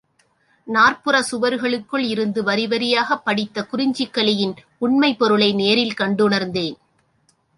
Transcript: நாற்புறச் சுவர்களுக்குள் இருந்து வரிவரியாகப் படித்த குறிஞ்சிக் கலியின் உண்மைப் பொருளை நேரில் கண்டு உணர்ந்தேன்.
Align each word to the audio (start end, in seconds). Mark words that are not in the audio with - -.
நாற்புறச் 0.67 1.27
சுவர்களுக்குள் 1.31 2.05
இருந்து 2.05 2.43
வரிவரியாகப் 2.43 3.25
படித்த 3.25 3.63
குறிஞ்சிக் 3.63 4.13
கலியின் 4.13 4.55
உண்மைப் 4.77 5.19
பொருளை 5.19 5.53
நேரில் 5.53 5.93
கண்டு 5.93 6.23
உணர்ந்தேன். 6.23 6.77